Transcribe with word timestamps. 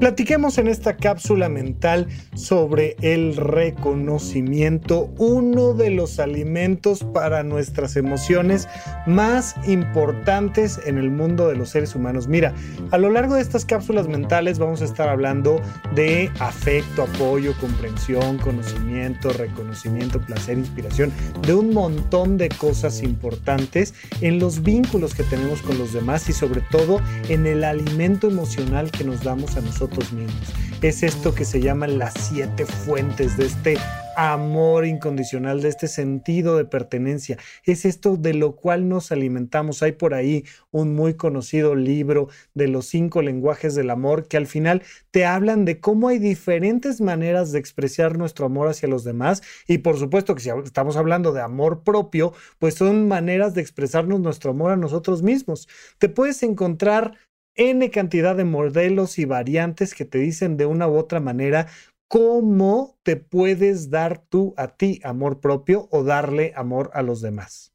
Platiquemos 0.00 0.58
en 0.58 0.66
esta 0.66 0.96
cápsula 0.96 1.48
mental 1.48 2.08
sobre 2.34 2.96
el 3.00 3.36
reconocimiento, 3.36 5.12
uno 5.18 5.72
de 5.72 5.90
los 5.90 6.18
alimentos 6.18 7.04
para 7.14 7.44
nuestras 7.44 7.94
emociones 7.96 8.68
más 9.06 9.54
importantes 9.68 10.80
en 10.84 10.98
el 10.98 11.10
mundo 11.10 11.48
de 11.48 11.54
los 11.54 11.70
seres 11.70 11.94
humanos. 11.94 12.26
Mira, 12.26 12.52
a 12.90 12.98
lo 12.98 13.08
largo 13.08 13.36
de 13.36 13.42
estas 13.42 13.64
cápsulas 13.64 14.08
mentales 14.08 14.58
vamos 14.58 14.82
a 14.82 14.84
estar 14.84 15.08
hablando 15.08 15.62
de 15.94 16.28
afecto, 16.40 17.04
apoyo, 17.04 17.54
comprensión, 17.60 18.38
conocimiento, 18.38 19.32
reconocimiento, 19.32 20.20
placer, 20.20 20.58
inspiración, 20.58 21.12
de 21.46 21.54
un 21.54 21.72
montón 21.72 22.36
de 22.36 22.48
cosas 22.48 23.02
importantes 23.02 23.94
en 24.20 24.40
los 24.40 24.62
vínculos 24.62 25.14
que 25.14 25.22
tenemos 25.22 25.62
con 25.62 25.78
los 25.78 25.92
demás 25.92 26.28
y 26.28 26.32
sobre 26.32 26.62
todo 26.62 27.00
en 27.28 27.46
el 27.46 27.62
alimento 27.62 28.26
emocional 28.28 28.90
que 28.90 29.04
nos 29.04 29.22
damos 29.22 29.56
a 29.56 29.60
nosotros 29.60 29.84
mismos. 30.12 30.52
Es 30.82 31.02
esto 31.02 31.34
que 31.34 31.44
se 31.44 31.60
llaman 31.60 31.98
las 31.98 32.14
siete 32.14 32.66
fuentes 32.66 33.36
de 33.36 33.46
este 33.46 33.78
amor 34.16 34.86
incondicional, 34.86 35.60
de 35.60 35.68
este 35.68 35.88
sentido 35.88 36.56
de 36.56 36.64
pertenencia. 36.64 37.38
Es 37.64 37.84
esto 37.84 38.16
de 38.16 38.34
lo 38.34 38.56
cual 38.56 38.88
nos 38.88 39.12
alimentamos. 39.12 39.82
Hay 39.82 39.92
por 39.92 40.14
ahí 40.14 40.44
un 40.70 40.94
muy 40.94 41.14
conocido 41.14 41.74
libro 41.74 42.28
de 42.54 42.68
los 42.68 42.86
cinco 42.86 43.22
lenguajes 43.22 43.74
del 43.74 43.90
amor 43.90 44.28
que 44.28 44.36
al 44.36 44.46
final 44.46 44.82
te 45.10 45.24
hablan 45.24 45.64
de 45.64 45.80
cómo 45.80 46.08
hay 46.08 46.18
diferentes 46.18 47.00
maneras 47.00 47.52
de 47.52 47.58
expresar 47.58 48.18
nuestro 48.18 48.46
amor 48.46 48.68
hacia 48.68 48.88
los 48.88 49.04
demás. 49.04 49.42
Y 49.66 49.78
por 49.78 49.98
supuesto 49.98 50.34
que 50.34 50.42
si 50.42 50.50
estamos 50.64 50.96
hablando 50.96 51.32
de 51.32 51.40
amor 51.40 51.82
propio, 51.82 52.32
pues 52.58 52.74
son 52.74 53.08
maneras 53.08 53.54
de 53.54 53.62
expresarnos 53.62 54.20
nuestro 54.20 54.50
amor 54.50 54.72
a 54.72 54.76
nosotros 54.76 55.22
mismos. 55.22 55.68
Te 55.98 56.08
puedes 56.08 56.42
encontrar 56.42 57.14
N 57.56 57.90
cantidad 57.90 58.36
de 58.36 58.44
modelos 58.44 59.18
y 59.18 59.24
variantes 59.24 59.94
que 59.94 60.04
te 60.04 60.18
dicen 60.18 60.56
de 60.56 60.66
una 60.66 60.88
u 60.88 60.96
otra 60.96 61.20
manera 61.20 61.68
cómo 62.08 62.98
te 63.02 63.16
puedes 63.16 63.90
dar 63.90 64.18
tú 64.18 64.54
a 64.56 64.68
ti 64.76 65.00
amor 65.04 65.40
propio 65.40 65.88
o 65.90 66.04
darle 66.04 66.52
amor 66.56 66.90
a 66.94 67.02
los 67.02 67.20
demás. 67.20 67.72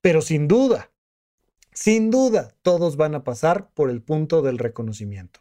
Pero 0.00 0.20
sin 0.20 0.48
duda, 0.48 0.90
sin 1.72 2.10
duda, 2.10 2.54
todos 2.62 2.96
van 2.96 3.14
a 3.14 3.24
pasar 3.24 3.70
por 3.72 3.88
el 3.88 4.02
punto 4.02 4.42
del 4.42 4.58
reconocimiento. 4.58 5.40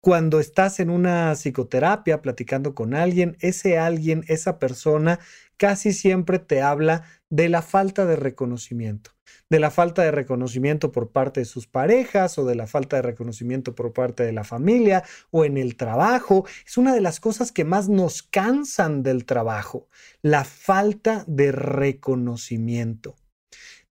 Cuando 0.00 0.40
estás 0.40 0.80
en 0.80 0.90
una 0.90 1.34
psicoterapia 1.34 2.22
platicando 2.22 2.74
con 2.74 2.94
alguien, 2.94 3.36
ese 3.40 3.78
alguien, 3.78 4.24
esa 4.28 4.58
persona, 4.58 5.18
casi 5.58 5.92
siempre 5.92 6.38
te 6.38 6.62
habla 6.62 7.04
de 7.28 7.50
la 7.50 7.60
falta 7.60 8.06
de 8.06 8.16
reconocimiento 8.16 9.10
de 9.50 9.60
la 9.60 9.70
falta 9.70 10.02
de 10.02 10.10
reconocimiento 10.10 10.92
por 10.92 11.10
parte 11.10 11.40
de 11.40 11.46
sus 11.46 11.66
parejas 11.66 12.38
o 12.38 12.44
de 12.44 12.54
la 12.54 12.66
falta 12.66 12.96
de 12.96 13.02
reconocimiento 13.02 13.74
por 13.74 13.92
parte 13.92 14.22
de 14.24 14.32
la 14.32 14.44
familia 14.44 15.04
o 15.30 15.44
en 15.44 15.56
el 15.56 15.76
trabajo. 15.76 16.46
Es 16.66 16.76
una 16.76 16.94
de 16.94 17.00
las 17.00 17.20
cosas 17.20 17.52
que 17.52 17.64
más 17.64 17.88
nos 17.88 18.22
cansan 18.22 19.02
del 19.02 19.24
trabajo, 19.24 19.88
la 20.22 20.44
falta 20.44 21.24
de 21.26 21.52
reconocimiento. 21.52 23.16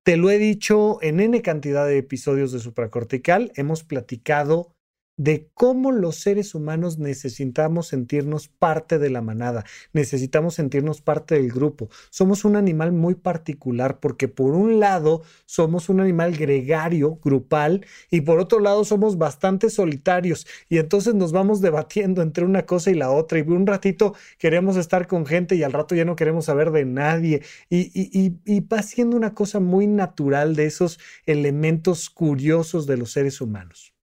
Te 0.03 0.15
lo 0.15 0.29
he 0.29 0.37
dicho 0.37 0.99
en 1.01 1.19
N 1.19 1.41
cantidad 1.41 1.85
de 1.85 1.97
episodios 1.97 2.51
de 2.51 2.59
supracortical, 2.59 3.51
hemos 3.55 3.83
platicado 3.83 4.76
de 5.17 5.49
cómo 5.55 5.91
los 5.91 6.17
seres 6.17 6.55
humanos 6.55 6.99
necesitamos 6.99 7.87
sentirnos 7.87 8.47
parte 8.47 8.99
de 8.99 9.09
la 9.09 9.21
manada, 9.21 9.65
necesitamos 9.91 10.55
sentirnos 10.55 11.01
parte 11.01 11.35
del 11.35 11.51
grupo. 11.51 11.89
Somos 12.11 12.45
un 12.45 12.55
animal 12.55 12.91
muy 12.91 13.15
particular 13.15 13.99
porque 13.99 14.27
por 14.27 14.53
un 14.53 14.79
lado 14.79 15.23
somos 15.45 15.89
un 15.89 15.99
animal 15.99 16.37
gregario, 16.37 17.19
grupal, 17.23 17.85
y 18.11 18.21
por 18.21 18.39
otro 18.39 18.59
lado 18.59 18.85
somos 18.85 19.17
bastante 19.17 19.69
solitarios 19.69 20.45
y 20.69 20.77
entonces 20.77 21.15
nos 21.15 21.31
vamos 21.31 21.61
debatiendo 21.61 22.21
entre 22.21 22.45
una 22.45 22.65
cosa 22.65 22.91
y 22.91 22.93
la 22.93 23.09
otra 23.09 23.39
y 23.39 23.41
un 23.41 23.65
ratito 23.65 24.13
queremos 24.37 24.77
estar 24.77 25.07
con 25.07 25.25
gente 25.25 25.55
y 25.55 25.63
al 25.63 25.73
rato 25.73 25.95
ya 25.95 26.05
no 26.05 26.15
queremos 26.15 26.45
saber 26.45 26.71
de 26.71 26.85
nadie 26.85 27.41
y, 27.69 27.91
y, 27.93 28.39
y 28.45 28.59
va 28.61 28.83
siendo 28.83 29.17
una 29.17 29.33
cosa 29.33 29.59
muy 29.59 29.87
natural 29.87 30.55
de 30.55 30.65
esos 30.65 30.99
elementos 31.25 32.09
curiosos 32.09 32.85
de 32.85 32.97
los 32.97 33.11
seres 33.11 33.41
humanos. 33.41 33.96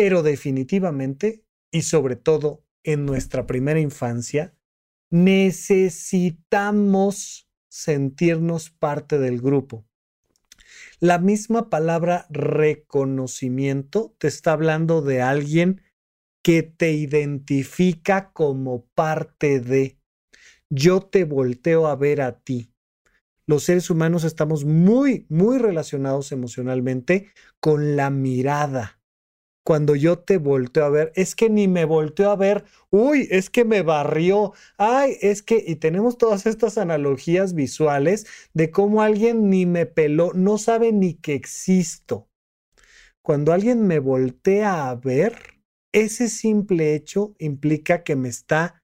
Pero 0.00 0.22
definitivamente, 0.22 1.42
y 1.72 1.82
sobre 1.82 2.14
todo 2.14 2.62
en 2.84 3.04
nuestra 3.04 3.48
primera 3.48 3.80
infancia, 3.80 4.54
necesitamos 5.10 7.50
sentirnos 7.68 8.70
parte 8.70 9.18
del 9.18 9.40
grupo. 9.40 9.84
La 11.00 11.18
misma 11.18 11.68
palabra 11.68 12.28
reconocimiento 12.30 14.14
te 14.18 14.28
está 14.28 14.52
hablando 14.52 15.02
de 15.02 15.20
alguien 15.20 15.82
que 16.44 16.62
te 16.62 16.92
identifica 16.92 18.32
como 18.32 18.86
parte 18.94 19.58
de. 19.58 19.98
Yo 20.70 21.00
te 21.00 21.24
volteo 21.24 21.88
a 21.88 21.96
ver 21.96 22.20
a 22.20 22.38
ti. 22.38 22.72
Los 23.46 23.64
seres 23.64 23.90
humanos 23.90 24.22
estamos 24.22 24.64
muy, 24.64 25.26
muy 25.28 25.58
relacionados 25.58 26.30
emocionalmente 26.30 27.32
con 27.58 27.96
la 27.96 28.10
mirada 28.10 28.97
cuando 29.68 29.94
yo 29.94 30.18
te 30.18 30.38
volteo 30.38 30.86
a 30.86 30.88
ver, 30.88 31.12
es 31.14 31.34
que 31.34 31.50
ni 31.50 31.68
me 31.68 31.84
volteó 31.84 32.30
a 32.30 32.36
ver, 32.36 32.64
uy, 32.88 33.28
es 33.30 33.50
que 33.50 33.66
me 33.66 33.82
barrió, 33.82 34.54
ay, 34.78 35.18
es 35.20 35.42
que, 35.42 35.62
y 35.62 35.76
tenemos 35.76 36.16
todas 36.16 36.46
estas 36.46 36.78
analogías 36.78 37.52
visuales 37.52 38.26
de 38.54 38.70
cómo 38.70 39.02
alguien 39.02 39.50
ni 39.50 39.66
me 39.66 39.84
peló, 39.84 40.32
no 40.32 40.56
sabe 40.56 40.90
ni 40.92 41.12
que 41.12 41.34
existo. 41.34 42.30
Cuando 43.20 43.52
alguien 43.52 43.86
me 43.86 43.98
voltea 43.98 44.88
a 44.88 44.94
ver, 44.94 45.36
ese 45.92 46.30
simple 46.30 46.94
hecho 46.94 47.34
implica 47.38 48.04
que 48.04 48.16
me 48.16 48.30
está 48.30 48.82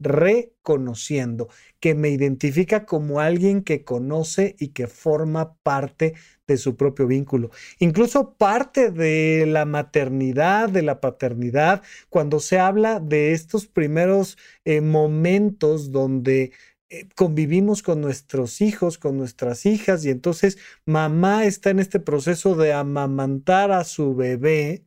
reconociendo, 0.00 1.48
que 1.78 1.94
me 1.94 2.08
identifica 2.08 2.86
como 2.86 3.20
alguien 3.20 3.62
que 3.62 3.84
conoce 3.84 4.56
y 4.58 4.68
que 4.68 4.86
forma 4.86 5.54
parte 5.62 6.14
de 6.46 6.56
su 6.56 6.76
propio 6.76 7.06
vínculo. 7.06 7.50
Incluso 7.78 8.34
parte 8.34 8.90
de 8.90 9.46
la 9.46 9.66
maternidad, 9.66 10.68
de 10.68 10.82
la 10.82 11.00
paternidad, 11.00 11.82
cuando 12.08 12.40
se 12.40 12.58
habla 12.58 12.98
de 12.98 13.32
estos 13.32 13.66
primeros 13.66 14.38
eh, 14.64 14.80
momentos 14.80 15.92
donde 15.92 16.52
eh, 16.88 17.08
convivimos 17.14 17.82
con 17.82 18.00
nuestros 18.00 18.60
hijos, 18.60 18.98
con 18.98 19.16
nuestras 19.16 19.66
hijas, 19.66 20.04
y 20.04 20.10
entonces 20.10 20.58
mamá 20.86 21.44
está 21.44 21.70
en 21.70 21.78
este 21.78 22.00
proceso 22.00 22.56
de 22.56 22.72
amamantar 22.72 23.70
a 23.70 23.84
su 23.84 24.16
bebé 24.16 24.84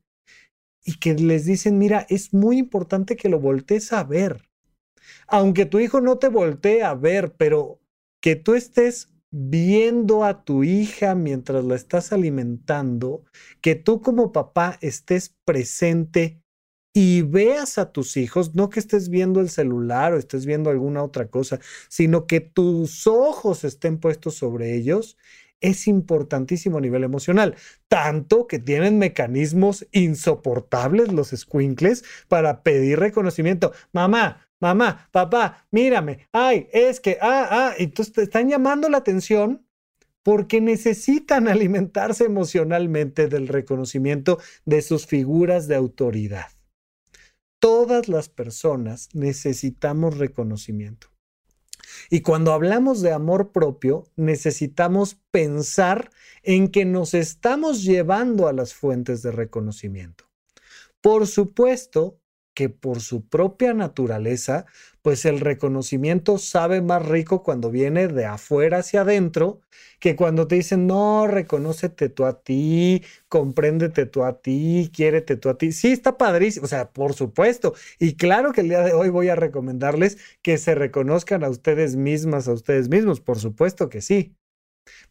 y 0.84 0.96
que 1.00 1.14
les 1.14 1.46
dicen, 1.46 1.78
mira, 1.78 2.06
es 2.10 2.34
muy 2.34 2.58
importante 2.58 3.16
que 3.16 3.30
lo 3.30 3.40
voltees 3.40 3.94
a 3.94 4.04
ver 4.04 4.53
aunque 5.28 5.66
tu 5.66 5.80
hijo 5.80 6.02
no 6.02 6.18
te 6.18 6.30
voltee 6.30 6.84
a 6.84 6.94
ver, 6.94 7.34
pero 7.38 7.80
que 8.22 8.36
tú 8.36 8.56
estés 8.56 9.10
viendo 9.32 10.24
a 10.24 10.44
tu 10.46 10.64
hija 10.64 11.16
mientras 11.16 11.66
la 11.66 11.76
estás 11.76 12.14
alimentando, 12.14 13.24
que 13.62 13.76
tú 13.76 14.02
como 14.02 14.32
papá 14.32 14.78
estés 14.82 15.36
presente 15.44 16.44
y 16.94 17.24
veas 17.24 17.80
a 17.80 17.92
tus 17.92 18.16
hijos, 18.18 18.54
no 18.54 18.70
que 18.70 18.80
estés 18.80 19.10
viendo 19.10 19.40
el 19.42 19.50
celular 19.50 20.14
o 20.14 20.18
estés 20.20 20.46
viendo 20.46 20.70
alguna 20.70 21.04
otra 21.04 21.28
cosa, 21.30 21.60
sino 21.90 22.28
que 22.28 22.40
tus 22.40 23.08
ojos 23.08 23.64
estén 23.64 23.98
puestos 24.00 24.36
sobre 24.36 24.76
ellos, 24.76 25.18
es 25.60 25.88
importantísimo 25.88 26.78
a 26.78 26.82
nivel 26.82 27.04
emocional, 27.04 27.56
tanto 27.88 28.48
que 28.48 28.60
tienen 28.60 29.00
mecanismos 29.00 29.88
insoportables 29.92 31.12
los 31.12 31.30
squinkles 31.30 32.04
para 32.28 32.62
pedir 32.62 33.00
reconocimiento. 33.00 33.72
Mamá, 33.94 34.48
mamá, 34.64 35.10
papá, 35.12 35.68
mírame, 35.72 36.30
ay, 36.32 36.70
es 36.72 37.02
que, 37.02 37.18
ah, 37.22 37.48
ah, 37.52 37.74
entonces 37.78 38.14
te 38.14 38.24
están 38.24 38.48
llamando 38.48 38.88
la 38.88 39.00
atención 39.00 39.68
porque 40.24 40.62
necesitan 40.62 41.48
alimentarse 41.50 42.24
emocionalmente 42.24 43.28
del 43.28 43.50
reconocimiento 43.50 44.40
de 44.66 44.82
sus 44.82 45.06
figuras 45.06 45.68
de 45.68 45.76
autoridad. 45.76 46.48
Todas 47.60 48.08
las 48.08 48.30
personas 48.30 49.10
necesitamos 49.14 50.18
reconocimiento. 50.18 51.08
Y 52.10 52.22
cuando 52.22 52.54
hablamos 52.54 53.02
de 53.02 53.12
amor 53.12 53.52
propio, 53.52 54.06
necesitamos 54.16 55.18
pensar 55.32 56.10
en 56.42 56.70
que 56.70 56.86
nos 56.86 57.14
estamos 57.14 57.84
llevando 57.84 58.48
a 58.48 58.54
las 58.54 58.74
fuentes 58.74 59.22
de 59.24 59.32
reconocimiento. 59.32 60.26
Por 61.02 61.28
supuesto, 61.28 62.23
que 62.54 62.70
por 62.70 63.02
su 63.02 63.28
propia 63.28 63.74
naturaleza, 63.74 64.66
pues 65.02 65.26
el 65.26 65.40
reconocimiento 65.40 66.38
sabe 66.38 66.82
más 66.82 67.06
rico 67.06 67.44
cuando 67.44 67.72
viene 67.72 68.08
de 68.08 68.26
afuera 68.26 68.80
hacia 68.80 69.02
adentro 69.02 69.62
que 70.00 70.16
cuando 70.16 70.48
te 70.48 70.56
dicen, 70.56 70.86
no, 70.88 71.28
reconócete 71.28 72.10
tú 72.10 72.26
a 72.26 72.42
ti, 72.44 73.04
compréndete 73.30 74.06
tú 74.06 74.24
a 74.24 74.42
ti, 74.42 74.92
quiérete 74.94 75.38
tú 75.38 75.50
a 75.50 75.58
ti. 75.58 75.72
Sí, 75.72 75.94
está 75.94 76.18
padrísimo, 76.18 76.66
o 76.66 76.68
sea, 76.68 76.92
por 76.92 77.14
supuesto. 77.14 77.74
Y 78.00 78.16
claro 78.16 78.52
que 78.52 78.62
el 78.62 78.70
día 78.70 78.82
de 78.82 78.94
hoy 78.94 79.10
voy 79.10 79.30
a 79.30 79.36
recomendarles 79.36 80.18
que 80.42 80.58
se 80.58 80.76
reconozcan 80.76 81.44
a 81.44 81.50
ustedes 81.50 81.96
mismas, 81.96 82.48
a 82.48 82.54
ustedes 82.54 82.90
mismos, 82.90 83.22
por 83.22 83.40
supuesto 83.40 83.90
que 83.90 84.02
sí. 84.02 84.36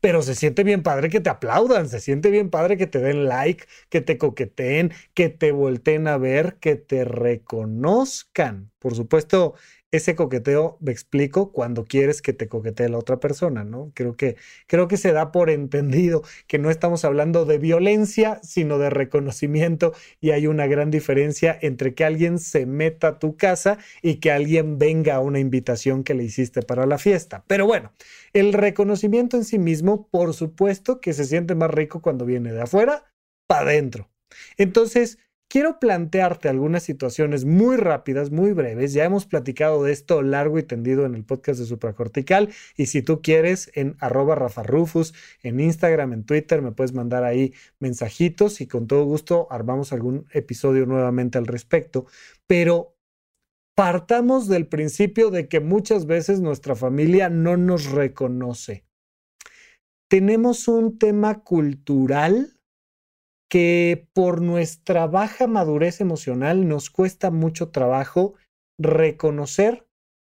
Pero 0.00 0.22
se 0.22 0.34
siente 0.34 0.64
bien 0.64 0.82
padre 0.82 1.08
que 1.08 1.20
te 1.20 1.30
aplaudan, 1.30 1.88
se 1.88 2.00
siente 2.00 2.30
bien 2.30 2.50
padre 2.50 2.76
que 2.76 2.86
te 2.86 2.98
den 3.00 3.26
like, 3.26 3.64
que 3.88 4.00
te 4.00 4.18
coqueteen, 4.18 4.92
que 5.14 5.28
te 5.28 5.52
volteen 5.52 6.08
a 6.08 6.18
ver, 6.18 6.56
que 6.60 6.76
te 6.76 7.04
reconozcan. 7.04 8.70
Por 8.78 8.94
supuesto, 8.94 9.54
ese 9.92 10.16
coqueteo, 10.16 10.78
me 10.80 10.90
explico, 10.90 11.52
cuando 11.52 11.84
quieres 11.84 12.22
que 12.22 12.32
te 12.32 12.48
coquetee 12.48 12.88
la 12.88 12.98
otra 12.98 13.20
persona, 13.20 13.62
¿no? 13.62 13.92
Creo 13.94 14.16
que, 14.16 14.36
creo 14.66 14.88
que 14.88 14.96
se 14.96 15.12
da 15.12 15.30
por 15.32 15.50
entendido 15.50 16.22
que 16.46 16.58
no 16.58 16.70
estamos 16.70 17.04
hablando 17.04 17.44
de 17.44 17.58
violencia, 17.58 18.40
sino 18.42 18.78
de 18.78 18.88
reconocimiento 18.88 19.92
y 20.18 20.30
hay 20.30 20.46
una 20.46 20.66
gran 20.66 20.90
diferencia 20.90 21.58
entre 21.60 21.94
que 21.94 22.04
alguien 22.04 22.38
se 22.38 22.64
meta 22.64 23.08
a 23.08 23.18
tu 23.18 23.36
casa 23.36 23.78
y 24.00 24.16
que 24.16 24.32
alguien 24.32 24.78
venga 24.78 25.16
a 25.16 25.20
una 25.20 25.38
invitación 25.38 26.04
que 26.04 26.14
le 26.14 26.24
hiciste 26.24 26.62
para 26.62 26.86
la 26.86 26.96
fiesta. 26.96 27.44
Pero 27.46 27.66
bueno, 27.66 27.92
el 28.32 28.54
reconocimiento 28.54 29.36
en 29.36 29.44
sí 29.44 29.58
mismo, 29.58 30.08
por 30.08 30.32
supuesto 30.32 31.00
que 31.00 31.12
se 31.12 31.26
siente 31.26 31.54
más 31.54 31.70
rico 31.70 32.00
cuando 32.00 32.24
viene 32.24 32.52
de 32.52 32.62
afuera 32.62 33.12
para 33.46 33.70
adentro. 33.70 34.08
Entonces, 34.56 35.18
quiero 35.52 35.78
plantearte 35.78 36.48
algunas 36.48 36.82
situaciones 36.82 37.44
muy 37.44 37.76
rápidas, 37.76 38.30
muy 38.30 38.54
breves. 38.54 38.94
Ya 38.94 39.04
hemos 39.04 39.26
platicado 39.26 39.84
de 39.84 39.92
esto 39.92 40.22
largo 40.22 40.58
y 40.58 40.62
tendido 40.62 41.04
en 41.04 41.14
el 41.14 41.24
podcast 41.24 41.60
de 41.60 41.66
supracortical. 41.66 42.48
Y 42.74 42.86
si 42.86 43.02
tú 43.02 43.20
quieres, 43.20 43.70
en 43.74 43.94
arroba 44.00 44.34
Rafa 44.34 44.62
Rufus, 44.62 45.12
en 45.42 45.60
Instagram, 45.60 46.14
en 46.14 46.24
Twitter, 46.24 46.62
me 46.62 46.72
puedes 46.72 46.94
mandar 46.94 47.22
ahí 47.24 47.52
mensajitos 47.80 48.62
y 48.62 48.66
con 48.66 48.86
todo 48.86 49.04
gusto 49.04 49.46
armamos 49.50 49.92
algún 49.92 50.24
episodio 50.32 50.86
nuevamente 50.86 51.36
al 51.36 51.46
respecto. 51.46 52.06
Pero 52.46 52.96
partamos 53.74 54.48
del 54.48 54.66
principio 54.68 55.28
de 55.30 55.48
que 55.48 55.60
muchas 55.60 56.06
veces 56.06 56.40
nuestra 56.40 56.74
familia 56.76 57.28
no 57.28 57.58
nos 57.58 57.90
reconoce. 57.90 58.86
Tenemos 60.08 60.66
un 60.66 60.98
tema 60.98 61.40
cultural 61.40 62.51
que 63.52 64.08
por 64.14 64.40
nuestra 64.40 65.06
baja 65.06 65.46
madurez 65.46 66.00
emocional 66.00 66.68
nos 66.68 66.88
cuesta 66.88 67.30
mucho 67.30 67.68
trabajo 67.68 68.32
reconocer 68.78 69.86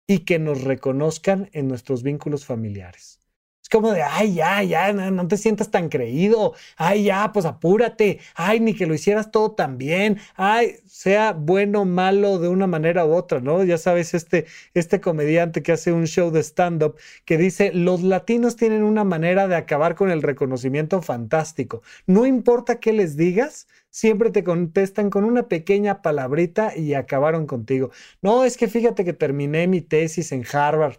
y 0.07 0.21
que 0.21 0.39
nos 0.39 0.63
reconozcan 0.63 1.51
en 1.53 1.67
nuestros 1.67 2.05
vínculos 2.05 2.47
familiares. 2.47 3.28
Es 3.69 3.77
como 3.77 3.93
de, 3.93 4.03
ay, 4.03 4.33
ya, 4.33 4.63
ya, 4.63 4.95
no, 4.95 5.29
te 5.29 5.37
sientas 5.37 5.71
tan 5.71 5.91
creído. 5.91 6.55
Ay, 6.79 7.05
ya, 7.05 7.33
pues 7.35 7.45
apúrate. 7.45 8.19
Ay, 8.35 8.61
ni 8.61 8.73
que 8.73 8.87
lo 8.87 8.95
hicieras 8.95 9.31
todo 9.31 9.53
tan 9.53 9.77
bien. 9.77 10.19
Ay, 10.37 10.77
sea 10.87 11.33
bueno 11.33 11.83
o 11.83 11.85
malo 11.85 12.39
de 12.39 12.49
una 12.49 12.67
manera 12.67 13.05
u 13.05 13.13
otra, 13.13 13.41
¿no? 13.41 13.63
Ya 13.65 13.77
sabes, 13.77 14.15
este, 14.15 14.47
este 14.73 15.03
comediante 15.03 15.63
que 15.63 15.73
hace 15.73 15.93
un 15.93 16.07
show 16.07 16.31
de 16.31 16.41
stand-up 16.41 16.97
que 17.27 17.37
dice, 17.37 17.71
los 17.75 18.03
latinos 18.03 18.57
tienen 18.57 18.85
una 18.85 19.05
manera 19.05 19.49
de 19.49 19.57
acabar 19.57 19.97
con 19.97 20.11
el 20.11 20.23
reconocimiento 20.23 21.03
fantástico. 21.03 21.83
No 22.07 22.25
importa 22.25 22.81
qué 22.81 22.95
les 22.95 23.19
digas, 23.19 23.69
siempre 23.91 24.31
te 24.31 24.45
contestan 24.45 25.11
con 25.11 25.25
una 25.25 25.47
pequeña 25.47 26.01
palabrita 26.01 26.75
y 26.75 26.95
acabaron 26.95 27.47
contigo. 27.47 27.91
No, 28.23 28.45
es 28.45 28.57
que 28.57 28.69
fíjate 28.69 29.05
que 29.05 29.13
terminé 29.13 29.67
mi 29.67 29.83
tesis 29.83 30.33
en 30.33 30.45
Harvard. 30.51 30.97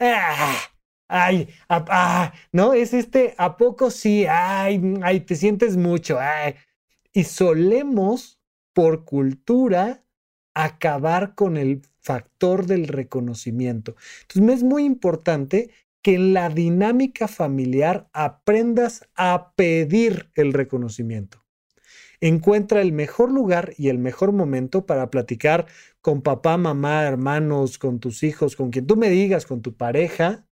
¡Ah! 0.00 0.73
Ay, 1.14 1.48
ah, 1.68 2.32
¿no? 2.52 2.74
Es 2.74 2.92
este, 2.92 3.34
¿a 3.38 3.56
poco 3.56 3.90
sí? 3.90 4.26
Ay, 4.28 4.80
ay, 5.02 5.20
te 5.20 5.36
sientes 5.36 5.76
mucho. 5.76 6.18
Y 7.12 7.24
solemos, 7.24 8.40
por 8.72 9.04
cultura, 9.04 10.02
acabar 10.54 11.34
con 11.34 11.56
el 11.56 11.82
factor 12.00 12.66
del 12.66 12.88
reconocimiento. 12.88 13.94
Entonces, 14.22 14.56
es 14.56 14.62
muy 14.64 14.84
importante 14.84 15.70
que 16.02 16.16
en 16.16 16.34
la 16.34 16.48
dinámica 16.48 17.28
familiar 17.28 18.08
aprendas 18.12 19.08
a 19.14 19.52
pedir 19.54 20.30
el 20.34 20.52
reconocimiento. 20.52 21.44
Encuentra 22.20 22.82
el 22.82 22.92
mejor 22.92 23.30
lugar 23.30 23.72
y 23.78 23.88
el 23.88 23.98
mejor 23.98 24.32
momento 24.32 24.86
para 24.86 25.10
platicar 25.10 25.66
con 26.00 26.22
papá, 26.22 26.56
mamá, 26.56 27.04
hermanos, 27.04 27.78
con 27.78 28.00
tus 28.00 28.22
hijos, 28.22 28.56
con 28.56 28.70
quien 28.70 28.86
tú 28.86 28.96
me 28.96 29.10
digas, 29.10 29.46
con 29.46 29.62
tu 29.62 29.76
pareja, 29.76 30.46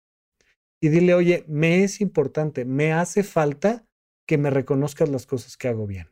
y 0.82 0.88
dile, 0.88 1.14
oye, 1.14 1.44
me 1.46 1.84
es 1.84 2.00
importante, 2.00 2.64
me 2.64 2.92
hace 2.92 3.22
falta 3.22 3.86
que 4.26 4.36
me 4.36 4.50
reconozcas 4.50 5.08
las 5.08 5.26
cosas 5.26 5.56
que 5.56 5.68
hago 5.68 5.86
bien. 5.86 6.08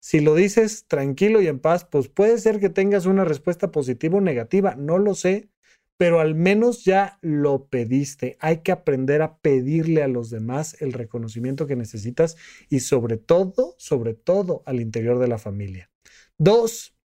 Si 0.00 0.20
lo 0.20 0.34
dices 0.34 0.86
tranquilo 0.86 1.40
y 1.40 1.48
en 1.48 1.58
paz, 1.58 1.86
pues 1.86 2.08
puede 2.08 2.36
ser 2.38 2.60
que 2.60 2.68
tengas 2.68 3.06
una 3.06 3.24
respuesta 3.24 3.72
positiva 3.72 4.18
o 4.18 4.20
negativa, 4.20 4.74
no 4.74 4.98
lo 4.98 5.14
sé, 5.14 5.48
pero 5.96 6.20
al 6.20 6.34
menos 6.34 6.84
ya 6.84 7.18
lo 7.22 7.68
pediste. 7.68 8.36
Hay 8.38 8.58
que 8.58 8.70
aprender 8.70 9.22
a 9.22 9.38
pedirle 9.38 10.02
a 10.02 10.08
los 10.08 10.28
demás 10.28 10.76
el 10.80 10.92
reconocimiento 10.92 11.66
que 11.66 11.74
necesitas 11.74 12.36
y 12.68 12.80
sobre 12.80 13.16
todo, 13.16 13.74
sobre 13.78 14.12
todo 14.12 14.62
al 14.66 14.78
interior 14.80 15.18
de 15.18 15.28
la 15.28 15.38
familia. 15.38 15.90
Dos, 16.36 16.97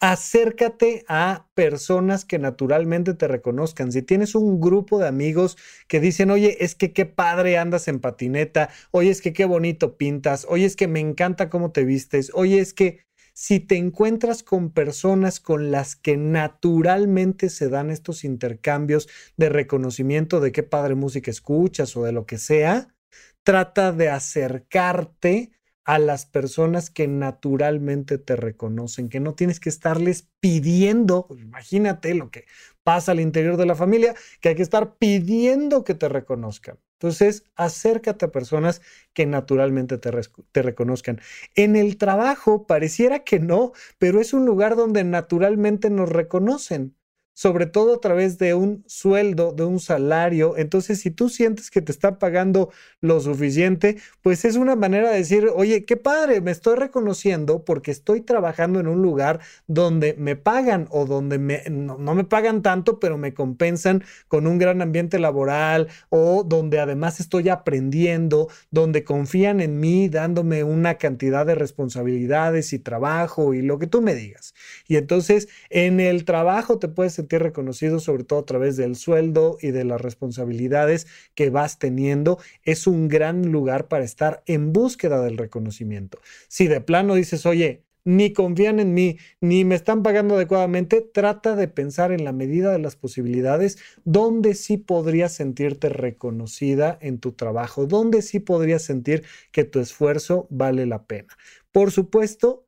acércate 0.00 1.04
a 1.08 1.46
personas 1.54 2.24
que 2.24 2.38
naturalmente 2.38 3.14
te 3.14 3.28
reconozcan. 3.28 3.92
Si 3.92 4.02
tienes 4.02 4.34
un 4.34 4.60
grupo 4.60 4.98
de 4.98 5.08
amigos 5.08 5.56
que 5.88 6.00
dicen, 6.00 6.30
oye, 6.30 6.58
es 6.60 6.74
que 6.74 6.92
qué 6.92 7.06
padre 7.06 7.58
andas 7.58 7.88
en 7.88 8.00
patineta, 8.00 8.68
oye, 8.90 9.10
es 9.10 9.22
que 9.22 9.32
qué 9.32 9.44
bonito 9.44 9.96
pintas, 9.96 10.46
oye, 10.48 10.66
es 10.66 10.76
que 10.76 10.88
me 10.88 11.00
encanta 11.00 11.48
cómo 11.48 11.72
te 11.72 11.84
vistes, 11.84 12.30
oye, 12.34 12.58
es 12.60 12.74
que 12.74 13.04
si 13.32 13.58
te 13.58 13.76
encuentras 13.76 14.42
con 14.44 14.70
personas 14.70 15.40
con 15.40 15.72
las 15.72 15.96
que 15.96 16.16
naturalmente 16.16 17.50
se 17.50 17.68
dan 17.68 17.90
estos 17.90 18.22
intercambios 18.24 19.08
de 19.36 19.48
reconocimiento 19.48 20.40
de 20.40 20.52
qué 20.52 20.62
padre 20.62 20.94
música 20.94 21.30
escuchas 21.30 21.96
o 21.96 22.04
de 22.04 22.12
lo 22.12 22.26
que 22.26 22.38
sea, 22.38 22.94
trata 23.42 23.90
de 23.90 24.08
acercarte 24.08 25.50
a 25.84 25.98
las 25.98 26.26
personas 26.26 26.90
que 26.90 27.06
naturalmente 27.08 28.18
te 28.18 28.36
reconocen, 28.36 29.08
que 29.08 29.20
no 29.20 29.34
tienes 29.34 29.60
que 29.60 29.68
estarles 29.68 30.28
pidiendo, 30.40 31.26
pues, 31.26 31.40
imagínate 31.40 32.14
lo 32.14 32.30
que 32.30 32.46
pasa 32.82 33.12
al 33.12 33.20
interior 33.20 33.56
de 33.56 33.66
la 33.66 33.74
familia, 33.74 34.14
que 34.40 34.50
hay 34.50 34.54
que 34.54 34.62
estar 34.62 34.96
pidiendo 34.96 35.84
que 35.84 35.94
te 35.94 36.08
reconozcan. 36.08 36.78
Entonces, 36.94 37.44
acércate 37.54 38.24
a 38.24 38.32
personas 38.32 38.80
que 39.12 39.26
naturalmente 39.26 39.98
te, 39.98 40.10
te, 40.52 40.62
reconozcan. 40.62 41.20
En 41.54 41.76
el 41.76 41.98
trabajo 41.98 42.66
pareciera 42.66 43.24
que 43.24 43.40
no, 43.40 43.72
pero 43.98 44.20
es 44.20 44.32
un 44.32 44.46
lugar 44.46 44.76
donde 44.76 45.04
naturalmente 45.04 45.90
nos 45.90 46.08
reconocen 46.08 46.96
sobre 47.34 47.66
todo 47.66 47.96
a 47.96 48.00
través 48.00 48.38
de 48.38 48.54
un 48.54 48.84
sueldo, 48.86 49.52
de 49.52 49.64
un 49.64 49.80
salario. 49.80 50.56
Entonces, 50.56 51.00
si 51.00 51.10
tú 51.10 51.28
sientes 51.28 51.70
que 51.70 51.82
te 51.82 51.92
está 51.92 52.18
pagando 52.18 52.70
lo 53.00 53.20
suficiente, 53.20 53.98
pues 54.22 54.44
es 54.44 54.56
una 54.56 54.76
manera 54.76 55.10
de 55.10 55.18
decir, 55.18 55.48
oye, 55.54 55.84
qué 55.84 55.96
padre, 55.96 56.40
me 56.40 56.52
estoy 56.52 56.76
reconociendo 56.76 57.64
porque 57.64 57.90
estoy 57.90 58.20
trabajando 58.20 58.80
en 58.80 58.86
un 58.86 59.02
lugar 59.02 59.40
donde 59.66 60.14
me 60.16 60.36
pagan 60.36 60.86
o 60.90 61.04
donde 61.06 61.38
me, 61.38 61.62
no, 61.70 61.98
no 61.98 62.14
me 62.14 62.24
pagan 62.24 62.62
tanto, 62.62 63.00
pero 63.00 63.18
me 63.18 63.34
compensan 63.34 64.04
con 64.28 64.46
un 64.46 64.58
gran 64.58 64.80
ambiente 64.80 65.18
laboral 65.18 65.88
o 66.08 66.44
donde 66.44 66.78
además 66.78 67.18
estoy 67.20 67.48
aprendiendo, 67.48 68.48
donde 68.70 69.04
confían 69.04 69.60
en 69.60 69.80
mí 69.80 70.08
dándome 70.08 70.62
una 70.62 70.94
cantidad 70.98 71.44
de 71.44 71.56
responsabilidades 71.56 72.72
y 72.72 72.78
trabajo 72.78 73.54
y 73.54 73.62
lo 73.62 73.78
que 73.78 73.88
tú 73.88 74.00
me 74.00 74.14
digas. 74.14 74.54
Y 74.86 74.96
entonces, 74.96 75.48
en 75.70 75.98
el 75.98 76.24
trabajo 76.24 76.78
te 76.78 76.88
puedes 76.88 77.18
sentir 77.24 77.42
reconocido 77.42 78.00
sobre 78.00 78.24
todo 78.24 78.40
a 78.40 78.46
través 78.46 78.76
del 78.76 78.96
sueldo 78.96 79.56
y 79.62 79.70
de 79.70 79.84
las 79.84 80.00
responsabilidades 80.00 81.06
que 81.34 81.48
vas 81.48 81.78
teniendo. 81.78 82.38
Es 82.64 82.86
un 82.86 83.08
gran 83.08 83.50
lugar 83.50 83.88
para 83.88 84.04
estar 84.04 84.42
en 84.46 84.72
búsqueda 84.72 85.22
del 85.22 85.38
reconocimiento. 85.38 86.18
Si 86.48 86.68
de 86.68 86.82
plano 86.82 87.14
dices, 87.14 87.46
oye, 87.46 87.84
ni 88.04 88.34
confían 88.34 88.80
en 88.80 88.92
mí, 88.92 89.16
ni 89.40 89.64
me 89.64 89.74
están 89.74 90.02
pagando 90.02 90.34
adecuadamente, 90.34 91.00
trata 91.00 91.56
de 91.56 91.68
pensar 91.68 92.12
en 92.12 92.24
la 92.24 92.32
medida 92.32 92.70
de 92.70 92.78
las 92.78 92.96
posibilidades 92.96 93.78
dónde 94.04 94.54
sí 94.54 94.76
podrías 94.76 95.32
sentirte 95.32 95.88
reconocida 95.88 96.98
en 97.00 97.18
tu 97.18 97.32
trabajo, 97.32 97.86
dónde 97.86 98.20
sí 98.20 98.40
podrías 98.40 98.82
sentir 98.82 99.24
que 99.52 99.64
tu 99.64 99.80
esfuerzo 99.80 100.46
vale 100.50 100.84
la 100.84 101.06
pena. 101.06 101.34
Por 101.72 101.90
supuesto, 101.90 102.66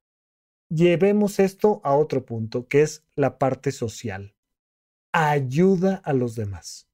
llevemos 0.70 1.38
esto 1.38 1.82
a 1.84 1.94
otro 1.94 2.24
punto, 2.24 2.66
que 2.66 2.80
es 2.80 3.04
la 3.14 3.38
parte 3.38 3.72
social 3.72 4.35
ayuda 5.16 6.02
a 6.04 6.12
los 6.12 6.34
demás. 6.34 6.88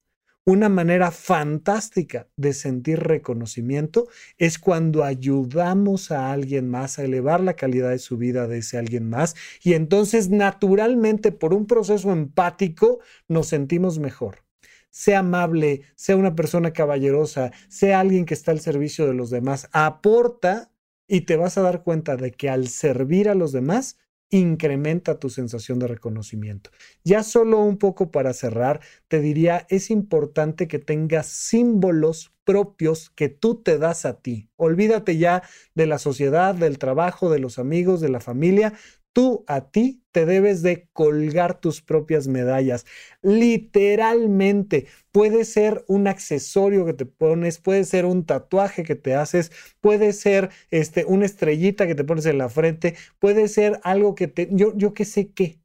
Una 0.45 0.69
manera 0.69 1.11
fantástica 1.11 2.29
de 2.37 2.53
sentir 2.53 3.01
reconocimiento 3.01 4.09
es 4.39 4.59
cuando 4.59 5.05
ayudamos 5.05 6.11
a 6.11 6.33
alguien 6.33 6.69
más 6.69 6.99
a 6.99 7.05
elevar 7.05 7.41
la 7.41 7.55
calidad 7.55 7.91
de 7.91 7.99
su 7.99 8.17
vida 8.17 8.49
de 8.49 8.59
ese 8.59 8.79
alguien 8.79 9.09
más 9.09 9.37
y 9.63 9.75
entonces 9.75 10.31
naturalmente 10.31 11.31
por 11.31 11.55
un 11.55 11.67
proceso 11.67 12.13
empático 12.13 13.01
nos 13.29 13.49
sentimos 13.49 13.99
mejor. 13.99 14.45
Sea 14.91 15.21
amable, 15.21 15.83
sea 15.95 16.17
una 16.17 16.35
persona 16.35 16.73
caballerosa, 16.73 17.53
sea 17.69 18.01
alguien 18.01 18.25
que 18.25 18.35
está 18.35 18.51
al 18.51 18.61
servicio 18.61 19.07
de 19.07 19.15
los 19.15 19.31
demás, 19.31 19.69
aporta 19.73 20.73
y 21.07 21.23
te 21.23 21.37
vas 21.37 21.57
a 21.57 21.63
dar 21.63 21.83
cuenta 21.83 22.17
de 22.17 22.33
que 22.33 22.51
al 22.51 22.69
servir 22.69 23.29
a 23.29 23.35
los 23.35 23.53
demás 23.53 23.97
incrementa 24.33 25.19
tu 25.19 25.29
sensación 25.29 25.79
de 25.79 25.87
reconocimiento. 25.87 26.71
Ya 27.05 27.23
solo 27.23 27.61
un 27.61 27.77
poco 27.77 28.11
para 28.11 28.33
cerrar, 28.33 28.81
te 29.09 29.21
diría, 29.21 29.67
es 29.69 29.91
importante 29.91 30.67
que 30.69 30.79
tengas 30.79 31.27
símbolos 31.27 32.33
propios 32.45 33.11
que 33.11 33.29
tú 33.29 33.63
te 33.63 33.79
das 33.79 34.05
a 34.07 34.21
ti. 34.21 34.49
Olvídate 34.57 35.19
ya 35.19 35.43
de 35.75 35.87
la 35.87 35.99
sociedad, 35.99 36.55
del 36.55 36.79
trabajo, 36.79 37.31
de 37.31 37.39
los 37.39 37.59
amigos, 37.59 38.01
de 38.01 38.09
la 38.09 38.21
familia. 38.21 38.73
Tú 39.13 39.45
a 39.47 39.71
ti 39.71 40.03
te 40.11 40.27
debes 40.27 40.63
de 40.63 40.89
colgar 40.93 41.61
tus 41.61 41.83
propias 41.83 42.29
medallas. 42.29 42.87
Literalmente, 43.23 44.87
puede 45.11 45.45
ser 45.45 45.85
un 45.89 46.07
accesorio 46.09 46.87
que 46.87 46.95
te 46.95 47.07
pones, 47.07 47.59
puede 47.59 47.85
ser 47.85 48.07
un 48.07 48.25
tatuaje 48.27 48.83
que 48.85 48.95
te 48.97 49.15
haces, 49.15 49.53
puede 49.81 50.13
ser 50.13 50.51
este, 50.71 51.05
una 51.05 51.27
estrellita 51.27 51.87
que 51.87 51.95
te 51.95 52.05
pones 52.05 52.27
en 52.27 52.39
la 52.39 52.49
frente, 52.49 52.95
puede 53.19 53.49
ser 53.49 53.81
algo 53.85 54.15
que 54.15 54.29
te, 54.29 54.49
yo, 54.51 54.73
yo 54.77 54.95
qué 54.95 55.05
sé 55.05 55.31
qué, 55.33 55.61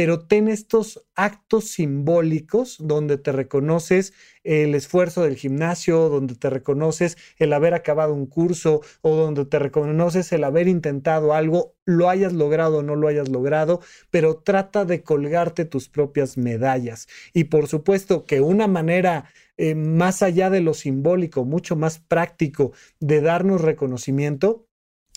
pero 0.00 0.20
ten 0.20 0.48
estos 0.48 1.06
actos 1.14 1.72
simbólicos 1.72 2.78
donde 2.80 3.18
te 3.18 3.32
reconoces 3.32 4.14
el 4.44 4.74
esfuerzo 4.74 5.24
del 5.24 5.36
gimnasio, 5.36 6.08
donde 6.08 6.36
te 6.36 6.48
reconoces 6.48 7.18
el 7.36 7.52
haber 7.52 7.74
acabado 7.74 8.14
un 8.14 8.24
curso 8.24 8.80
o 9.02 9.14
donde 9.14 9.44
te 9.44 9.58
reconoces 9.58 10.32
el 10.32 10.44
haber 10.44 10.68
intentado 10.68 11.34
algo, 11.34 11.74
lo 11.84 12.08
hayas 12.08 12.32
logrado 12.32 12.78
o 12.78 12.82
no 12.82 12.96
lo 12.96 13.08
hayas 13.08 13.28
logrado, 13.28 13.82
pero 14.08 14.38
trata 14.38 14.86
de 14.86 15.02
colgarte 15.02 15.66
tus 15.66 15.90
propias 15.90 16.38
medallas. 16.38 17.06
Y 17.34 17.44
por 17.44 17.68
supuesto 17.68 18.24
que 18.24 18.40
una 18.40 18.68
manera 18.68 19.26
eh, 19.58 19.74
más 19.74 20.22
allá 20.22 20.48
de 20.48 20.62
lo 20.62 20.72
simbólico, 20.72 21.44
mucho 21.44 21.76
más 21.76 21.98
práctico 21.98 22.72
de 23.00 23.20
darnos 23.20 23.60
reconocimiento, 23.60 24.69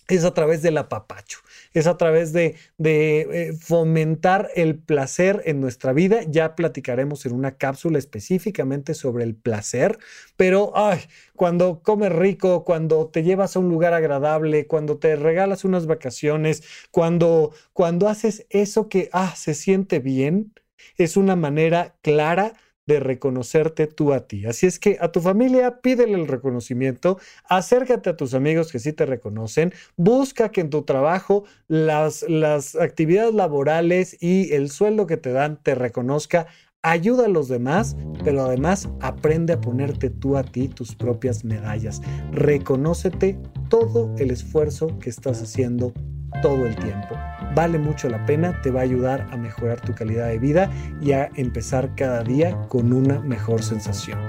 es 0.08 0.24
a 0.26 0.34
través 0.34 0.62
del 0.62 0.78
apapacho, 0.78 1.40
es 1.74 1.88
a 1.88 1.98
través 1.98 2.34
de, 2.34 2.56
eh, 2.84 3.54
fomentar 3.60 4.50
el 4.56 4.78
placer 4.78 5.42
en 5.46 5.62
nuestra 5.62 5.94
vida. 5.94 6.22
Ya 6.28 6.56
platicaremos 6.56 7.26
en 7.26 7.34
una 7.34 7.58
cápsula 7.58 8.00
específicamente 8.00 8.94
sobre 8.94 9.24
el 9.24 9.36
placer, 9.36 9.98
pero 10.36 10.74
ay, 10.76 11.00
cuando 11.36 11.82
comes 11.82 12.12
rico, 12.12 12.64
cuando 12.64 13.08
te 13.08 13.24
llevas 13.24 13.56
a 13.56 13.60
un 13.60 13.70
lugar 13.70 13.94
agradable, 13.94 14.68
cuando 14.68 14.98
te 14.98 15.16
regalas 15.16 15.64
unas 15.64 15.88
vacaciones, 15.88 16.64
cuando, 16.92 17.54
cuando 17.74 18.10
haces 18.10 18.46
eso 18.50 18.90
que 18.90 19.10
ah, 19.14 19.34
se 19.36 19.54
siente 19.54 20.00
bien, 20.00 20.54
es 20.98 21.18
una 21.18 21.36
manera 21.36 21.96
clara 22.02 22.54
de 22.86 23.00
reconocerte 23.00 23.88
tú 23.88 24.14
a 24.14 24.28
ti. 24.28 24.46
Así 24.46 24.66
es 24.68 24.80
que 24.80 24.98
a 25.00 25.12
tu 25.12 25.22
familia 25.22 25.82
pídele 25.82 26.16
el 26.16 26.28
reconocimiento, 26.28 27.20
acércate 27.46 28.10
a 28.10 28.18
tus 28.18 28.34
amigos 28.34 28.72
que 28.72 28.80
sí 28.80 28.94
te 28.94 29.06
reconocen, 29.06 29.74
busca 29.96 30.50
que 30.50 30.62
en 30.62 30.70
tu 30.70 30.84
trabajo 30.84 31.46
las, 31.68 32.24
las 32.28 32.76
actividades 32.76 33.34
laborales 33.34 34.18
y 34.20 34.54
el 34.54 34.70
sueldo 34.70 35.08
que 35.08 35.18
te 35.18 35.32
dan 35.32 35.58
te 35.62 35.76
reconozca. 35.76 36.48
Ayuda 36.86 37.28
a 37.28 37.30
los 37.30 37.48
demás, 37.48 37.96
pero 38.26 38.44
además 38.44 38.90
aprende 39.00 39.54
a 39.54 39.62
ponerte 39.62 40.10
tú 40.10 40.36
a 40.36 40.44
ti 40.44 40.68
tus 40.68 40.96
propias 40.96 41.46
medallas. 41.46 42.02
Reconócete 42.34 43.40
todo 43.70 44.14
el 44.18 44.32
esfuerzo 44.32 45.00
que 45.00 45.10
estás 45.10 45.42
haciendo 45.42 45.94
todo 46.42 46.66
el 46.66 46.76
tiempo. 46.76 47.18
Vale 47.56 47.78
mucho 47.78 48.10
la 48.10 48.26
pena, 48.26 48.60
te 48.62 48.72
va 48.72 48.82
a 48.82 48.84
ayudar 48.84 49.28
a 49.32 49.38
mejorar 49.38 49.80
tu 49.82 49.94
calidad 49.94 50.28
de 50.28 50.40
vida 50.40 50.70
y 51.02 51.12
a 51.12 51.30
empezar 51.36 51.92
cada 51.96 52.24
día 52.24 52.58
con 52.68 52.94
una 52.94 53.20
mejor 53.20 53.62
sensación. 53.62 54.20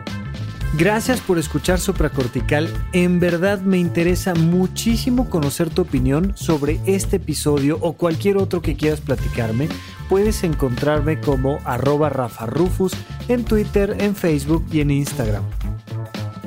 Gracias 0.76 1.20
por 1.20 1.38
escuchar 1.38 1.78
Supracortical. 1.78 2.68
En 2.92 3.20
verdad 3.20 3.60
me 3.60 3.78
interesa 3.78 4.34
muchísimo 4.34 5.30
conocer 5.30 5.70
tu 5.70 5.82
opinión 5.82 6.32
sobre 6.36 6.80
este 6.84 7.16
episodio 7.16 7.78
o 7.80 7.92
cualquier 7.92 8.38
otro 8.38 8.60
que 8.60 8.76
quieras 8.76 9.00
platicarme. 9.00 9.68
Puedes 10.08 10.42
encontrarme 10.42 11.20
como 11.20 11.60
arroba 11.64 12.08
Rafa 12.08 12.46
Rufus 12.46 12.92
en 13.28 13.44
Twitter, 13.44 13.96
en 14.00 14.16
Facebook 14.16 14.66
y 14.72 14.80
en 14.80 14.90
Instagram. 14.90 15.44